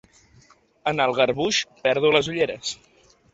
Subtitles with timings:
[0.91, 2.73] En el garbuix perdo les ulleres.